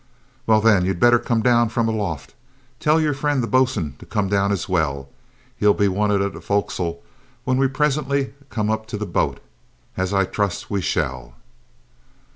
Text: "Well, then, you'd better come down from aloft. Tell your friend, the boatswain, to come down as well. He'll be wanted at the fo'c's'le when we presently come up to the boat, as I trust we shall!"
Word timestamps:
"Well, 0.47 0.61
then, 0.61 0.83
you'd 0.83 0.99
better 0.99 1.19
come 1.19 1.43
down 1.43 1.69
from 1.69 1.87
aloft. 1.87 2.33
Tell 2.79 2.99
your 2.99 3.13
friend, 3.13 3.43
the 3.43 3.47
boatswain, 3.47 3.93
to 3.99 4.05
come 4.07 4.29
down 4.29 4.51
as 4.51 4.67
well. 4.67 5.09
He'll 5.57 5.75
be 5.75 5.87
wanted 5.87 6.23
at 6.23 6.33
the 6.33 6.41
fo'c's'le 6.41 6.97
when 7.43 7.57
we 7.57 7.67
presently 7.67 8.33
come 8.49 8.71
up 8.71 8.87
to 8.87 8.97
the 8.97 9.05
boat, 9.05 9.39
as 9.95 10.11
I 10.11 10.25
trust 10.25 10.71
we 10.71 10.81
shall!" 10.81 11.35